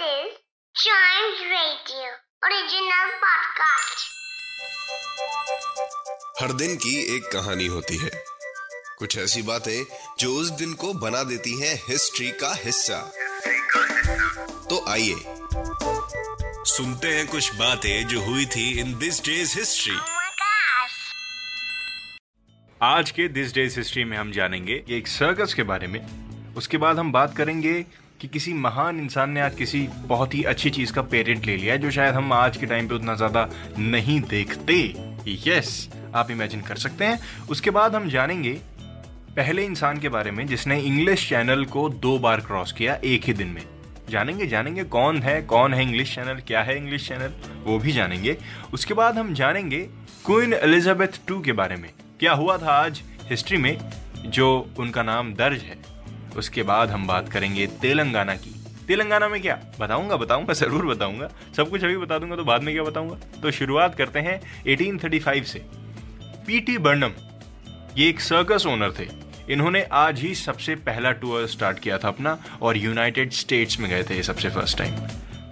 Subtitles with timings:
[0.00, 0.32] is
[0.74, 2.08] Giant Radio
[2.44, 3.98] original podcast.
[6.40, 8.10] हर दिन की एक कहानी होती है
[8.98, 9.84] कुछ ऐसी बातें
[10.18, 13.12] जो उस दिन को बना देती हैं हिस्ट्री का हिस्सा
[14.70, 15.14] तो आइए
[16.66, 19.96] सुनते हैं कुछ बातें जो हुई थी इन दिस डेज़ हिस्ट्री.
[22.82, 26.00] आज के दिस डेज़ हिस्ट्री में हम जानेंगे एक सर्कस के बारे में
[26.56, 27.86] उसके बाद हम बात करेंगे
[28.24, 31.72] कि किसी महान इंसान ने आज किसी बहुत ही अच्छी चीज़ का पेरेंट ले लिया
[31.74, 34.76] है, जो शायद हम आज के टाइम पे उतना ज़्यादा नहीं देखते।
[35.46, 37.18] यस आप इमेजिन कर सकते हैं।
[37.50, 38.52] उसके बाद हम जानेंगे
[39.36, 43.32] पहले इंसान के बारे में, जिसने इंग्लिश चैनल को दो बार क्रॉस किया एक ही
[43.34, 43.62] दिन में।
[44.10, 47.32] जानेंगे जानेंगे कौन है कौन है इंग्लिश चैनल क्या है इंग्लिश चैनल
[47.64, 48.36] वो भी जानेंगे।
[48.74, 49.88] उसके बाद हम जानेंगे
[50.26, 53.76] क्वीन एलिजाबेथ टू के बारे में। क्या हुआ था आज हिस्ट्री में,
[54.26, 55.82] जो उनका नाम दर्ज है?
[56.36, 58.54] उसके बाद हम बात करेंगे तेलंगाना की।
[58.88, 59.58] तेलंगाना में क्या?
[59.80, 63.16] बताऊँगा बताऊँगा, ज़रूर बताऊँगा। सब कुछ अभी बता दूँगा तो बाद में क्या बताऊँगा?
[63.42, 65.64] तो शुरुआत करते हैं 1835 से।
[66.46, 67.12] पीटी बर्नम,
[67.96, 69.08] ये एक सर्कस ओनर थे।
[69.52, 74.02] इन्होंने आज ही सबसे पहला टूर स्टार्ट किया था अपना और यूनाइटेड स्टेट्स में गए
[74.02, 74.94] थे ये सबसे first time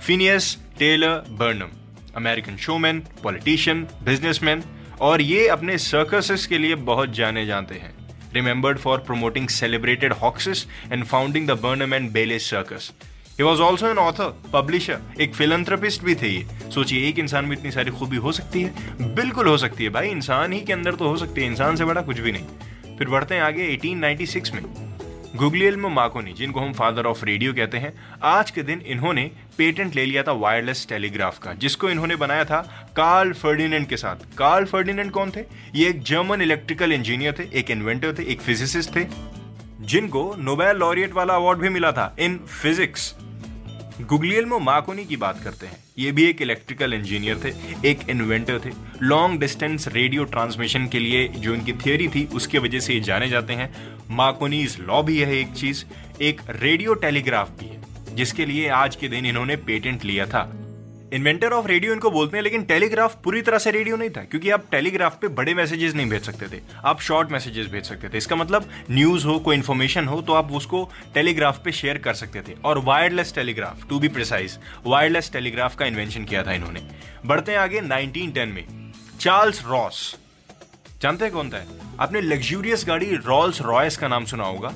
[0.00, 1.70] Phineas Taylor Barnum
[2.16, 4.62] American showman politician businessman
[5.00, 7.92] और ये अपने सर्कसेस के लिए बहुत जाने जाते हैं।
[8.34, 10.58] Remembered for promoting celebrated hoaxes
[10.92, 12.92] and founding the Burnham and Bailey Circus.
[13.32, 17.56] He was also an author publisher एक फिलंथ्रपिस्ट भी थे ये। सोचिए, एक इंसान में
[17.56, 18.74] इतनी सारी खूबी हो सकती है?
[19.14, 21.84] बिल्कुल हो सकती है भाई। इंसान ही के अंदर तो हो सकती है। इंसान से
[21.84, 22.44] बड़ा कुछ भी नहीं।
[22.98, 24.81] फिर बढ़ते हैं आगे 1896 में।
[25.36, 30.04] गुगलियल्मो माकोनी, जिनको हम फादर ऑफ़ रेडियो कहते हैं, आज के दिन इन्होंने पेटेंट ले
[30.04, 32.60] लिया था वायरलेस टेलीग्राफ का, जिसको इन्होंने बनाया था
[32.96, 35.44] कार्ल फर्डिनेंड के साथ। कार्ल फर्डिनेंड कौन थे?
[35.74, 39.06] ये एक जर्मन इलेक्ट्रिकल इंजीनियर थे, एक इन्वेंटर थे, एक फिजिसिस्ट थे,
[39.82, 43.14] जिनको नोबेल लॉरियट वाला अवार्ड भी मिला था इन फिजिक्स।
[44.12, 47.52] गुगलियल्मो माकोनी की बात करते हैं। ये भी एक इलेक्ट्रिकल इंजीनियर थे,
[47.90, 48.70] एक इन्वेंटर थे।
[49.02, 53.28] लॉन्ग डिस्टेंस रेडियो ट्रांसमिशन के लिए जो इनकी थियोरी थी, उसके वजह से ये जाने
[53.28, 53.72] जाते हैं।
[54.10, 55.84] माकोनीज लॉ भी है एक चीज़।
[56.22, 57.82] एक रेडियो टेलीग्राफ भी है,
[58.14, 60.61] जिसके लिए आज के दिन इन्होंने पेटेंट लिया था।
[61.12, 64.50] इन्वेंटर ऑफ़ रेडियो इनको बोलते हैं, लेकिन टेलीग्राफ पूरी तरह से रेडियो नहीं था, क्योंकि
[64.50, 68.18] आप टेलीग्राफ पे बड़े मैसेजेस नहीं भेज सकते थे, आप शॉर्ट मैसेजेस भेज सकते थे।
[68.18, 72.40] इसका मतलब न्यूज़ हो, कोई इन्फॉर्मेशन हो तो आप उसको टेलीग्राफ पे शेयर कर सकते
[72.40, 76.86] थे। और wireless telegraph to be precise wireless telegraph का इन्वेंशन किया था इन्होंने।
[77.26, 80.14] बढ़ते हैं आगे 1910 में। चार्ल्स रॉस
[81.02, 81.64] जानते हैं कौन था
[82.00, 84.74] आपने लग्जूरियस गाड़ी रॉल्स रॉयस का नाम सुना होगा।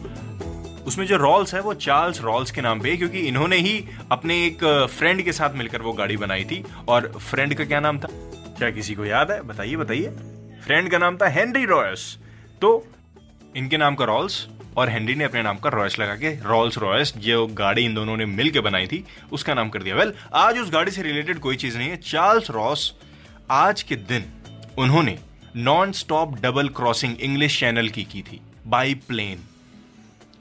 [0.86, 4.44] उसमें जो रॉल्स है, वो चार्ल्स रॉल्स के नाम पे है, क्योंकि इन्होंने ही अपने
[4.46, 8.08] एक फ्रेंड के साथ मिलकर वो गाड़ी बनाई थी। और फ्रेंड का क्या नाम था?
[8.58, 9.40] क्या किसी को याद है?
[9.42, 10.08] बताइए बताइए।
[10.66, 12.16] फ्रेंड का नाम था हेनरी रॉयस
[12.62, 12.86] तो
[13.56, 17.12] इनके नाम का रॉल्स और हेनरी ने अपने नाम का रॉयस लगा के रॉल्स रॉयस
[17.16, 20.70] जो गाड़ी इन दोनों ने मिलकर बनाई थी, उसका नाम कर दिया। वेल आज उस
[20.70, 22.92] गाड़ी से रिलेटेड कोई चीज़ नहीं है। चार्ल्स रॉस
[23.50, 24.24] आज के दिन
[24.78, 25.18] उन्होंने
[25.56, 29.38] non stop double crossing English Channel की की थी। By plane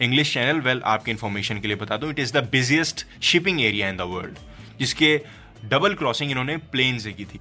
[0.02, 3.90] English Channel well आपके इन्फॉर्मेशन के लिए बता दूँ it is the busiest shipping area
[3.90, 4.38] in the world
[4.80, 5.20] जिसके
[5.66, 7.40] डबल क्रॉसिंग इन्होंने प्लेन से की थी।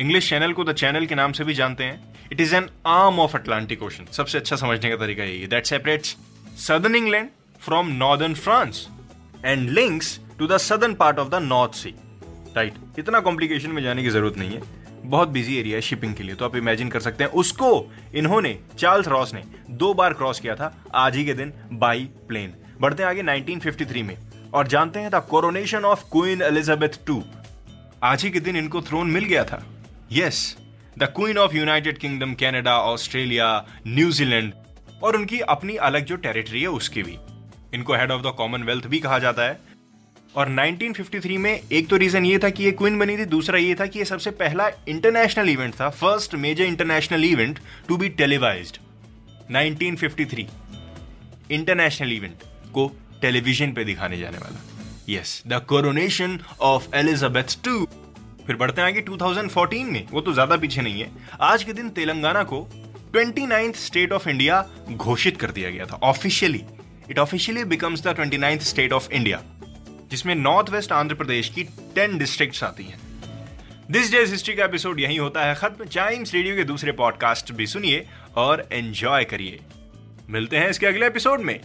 [0.00, 3.18] इंग्लिश चैनल को द चैनल के नाम से भी जानते हैं। It is an arm
[3.20, 6.16] of Atlantic Ocean सबसे अच्छा समझने का तरीका यही है। That separates
[6.66, 7.28] southern England
[7.62, 8.86] from northern France
[9.44, 11.94] and links to the southern part of the North Sea
[12.56, 16.22] right इतना कॉम्प्लिकेशन में जाने की ज़रूरत नहीं है। बहुत बिज़ी एरिया है शिपिंग के
[16.22, 20.40] लिए तो आप इमेजिन कर सकते हैं। उसको इन्होंने चार्ल्स रॉस ने, दो बार क्रॉस
[20.40, 24.16] किया था, आज ही के दिन बाई प्लेन बढ़ते हैं आगे 1953 में।
[24.54, 27.22] और जानते हैं the coronation of Queen Elizabeth two
[28.02, 29.62] आज ही के दिन इनको थ्रोन मिल गया था।
[30.12, 30.56] Yes
[30.98, 34.52] the queen of United Kingdom Canada Australia New Zealand
[35.02, 37.18] और उनकी अपनी अलग जो टेरिटरी है, उसकी भी।
[37.74, 39.67] इनको हेड ऑफ़ द कॉमनवेल्थ भी कहा जाता है।
[40.34, 43.74] और 1953 में एक तो रीजन ये था कि ये क्वीन बनी थी, दूसरा ये
[43.74, 47.58] था कि ये सबसे पहला इंटरनेशनल इवेंट था first major international event
[47.88, 48.76] to be televised
[49.50, 50.44] 1953
[51.52, 52.42] international event
[52.74, 52.86] को
[53.22, 54.60] टेलीविज़न पे दिखाने जाने वाला।
[55.08, 57.84] Yes the coronation of Elizabeth two
[58.46, 61.10] फिर बढ़ते हैं आगे 2014 में, वो तो ज़्यादा पीछे नहीं है।
[61.42, 62.66] आज के दिन तेलंगाना को
[63.16, 66.62] 29th स्टेट ऑफ़ इंडिया घोषित कर दिया गया था officially
[67.10, 69.42] it officially becomes the 29th state of India
[70.10, 73.00] जिसमें नॉर्थ वेस्ट आंध्र प्रदेश की टेन डिस्ट्रिक्ट आती हैं।
[73.90, 77.66] दिस डेज़ हिस्ट्री का एपिसोड यही होता है। खत्म। चाइम्स रेडियो के दूसरे पॉडकास्ट भी
[77.66, 78.06] सुनिए
[78.36, 79.60] और एंजॉय करिए।
[80.30, 81.60] मिलते हैं इसके अगले एपिसोड में।